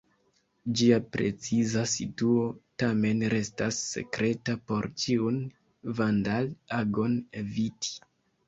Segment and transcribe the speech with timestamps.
[0.79, 2.47] Ĝia preciza situo
[2.83, 5.39] tamen restas sekreta por ĉiun
[6.01, 7.97] vandal-agon eviti.